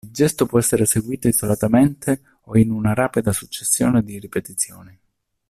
Il 0.03 0.09
gesto 0.11 0.47
può 0.47 0.57
essere 0.57 0.81
eseguito 0.81 1.27
isolatamente 1.27 2.23
o 2.45 2.57
in 2.57 2.71
una 2.71 2.95
rapida 2.95 3.31
successione 3.31 4.01
di 4.01 4.17
ripetizioni. 4.17 4.99